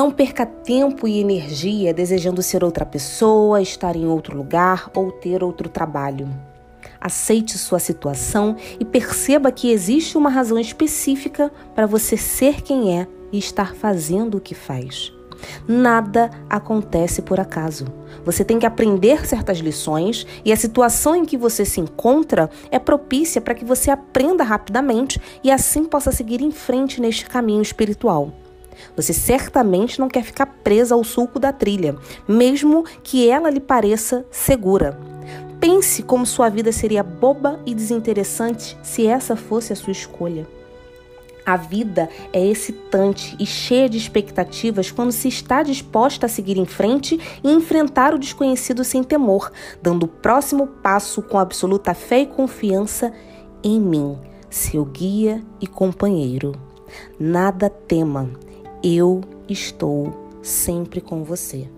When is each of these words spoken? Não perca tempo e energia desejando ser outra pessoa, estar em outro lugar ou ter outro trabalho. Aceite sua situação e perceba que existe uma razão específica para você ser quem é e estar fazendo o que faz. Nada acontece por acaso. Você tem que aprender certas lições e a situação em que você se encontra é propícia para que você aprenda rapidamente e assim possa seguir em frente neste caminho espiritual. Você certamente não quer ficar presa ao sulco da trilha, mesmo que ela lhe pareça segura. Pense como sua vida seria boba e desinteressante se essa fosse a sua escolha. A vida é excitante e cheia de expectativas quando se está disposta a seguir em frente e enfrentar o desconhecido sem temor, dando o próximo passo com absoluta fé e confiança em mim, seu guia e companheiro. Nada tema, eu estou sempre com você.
Não 0.00 0.10
perca 0.10 0.46
tempo 0.46 1.06
e 1.06 1.20
energia 1.20 1.92
desejando 1.92 2.42
ser 2.42 2.64
outra 2.64 2.86
pessoa, 2.86 3.60
estar 3.60 3.94
em 3.94 4.06
outro 4.06 4.34
lugar 4.34 4.90
ou 4.94 5.12
ter 5.12 5.44
outro 5.44 5.68
trabalho. 5.68 6.26
Aceite 6.98 7.58
sua 7.58 7.78
situação 7.78 8.56
e 8.78 8.84
perceba 8.86 9.52
que 9.52 9.70
existe 9.70 10.16
uma 10.16 10.30
razão 10.30 10.58
específica 10.58 11.52
para 11.74 11.84
você 11.84 12.16
ser 12.16 12.62
quem 12.62 12.98
é 12.98 13.06
e 13.30 13.36
estar 13.36 13.74
fazendo 13.74 14.38
o 14.38 14.40
que 14.40 14.54
faz. 14.54 15.12
Nada 15.68 16.30
acontece 16.48 17.20
por 17.20 17.38
acaso. 17.38 17.84
Você 18.24 18.42
tem 18.42 18.58
que 18.58 18.64
aprender 18.64 19.26
certas 19.26 19.58
lições 19.58 20.26
e 20.42 20.50
a 20.50 20.56
situação 20.56 21.14
em 21.14 21.26
que 21.26 21.36
você 21.36 21.62
se 21.62 21.78
encontra 21.78 22.48
é 22.70 22.78
propícia 22.78 23.38
para 23.38 23.54
que 23.54 23.66
você 23.66 23.90
aprenda 23.90 24.44
rapidamente 24.44 25.20
e 25.44 25.50
assim 25.50 25.84
possa 25.84 26.10
seguir 26.10 26.40
em 26.40 26.50
frente 26.50 27.02
neste 27.02 27.26
caminho 27.26 27.60
espiritual. 27.60 28.32
Você 28.96 29.12
certamente 29.12 29.98
não 29.98 30.08
quer 30.08 30.22
ficar 30.22 30.46
presa 30.46 30.94
ao 30.94 31.04
sulco 31.04 31.38
da 31.38 31.52
trilha, 31.52 31.96
mesmo 32.26 32.84
que 33.02 33.28
ela 33.28 33.50
lhe 33.50 33.60
pareça 33.60 34.24
segura. 34.30 34.98
Pense 35.60 36.02
como 36.02 36.24
sua 36.24 36.48
vida 36.48 36.72
seria 36.72 37.02
boba 37.02 37.60
e 37.66 37.74
desinteressante 37.74 38.78
se 38.82 39.06
essa 39.06 39.36
fosse 39.36 39.72
a 39.72 39.76
sua 39.76 39.92
escolha. 39.92 40.46
A 41.44 41.56
vida 41.56 42.08
é 42.32 42.44
excitante 42.46 43.34
e 43.38 43.44
cheia 43.44 43.88
de 43.88 43.98
expectativas 43.98 44.90
quando 44.90 45.10
se 45.10 45.28
está 45.28 45.62
disposta 45.62 46.26
a 46.26 46.28
seguir 46.28 46.56
em 46.56 46.64
frente 46.64 47.18
e 47.42 47.50
enfrentar 47.50 48.14
o 48.14 48.18
desconhecido 48.18 48.84
sem 48.84 49.02
temor, 49.02 49.50
dando 49.82 50.04
o 50.04 50.08
próximo 50.08 50.66
passo 50.66 51.22
com 51.22 51.38
absoluta 51.38 51.92
fé 51.92 52.20
e 52.20 52.26
confiança 52.26 53.12
em 53.62 53.80
mim, 53.80 54.16
seu 54.48 54.84
guia 54.84 55.42
e 55.60 55.66
companheiro. 55.66 56.52
Nada 57.18 57.68
tema, 57.68 58.30
eu 58.82 59.20
estou 59.48 60.38
sempre 60.42 61.00
com 61.00 61.22
você. 61.22 61.68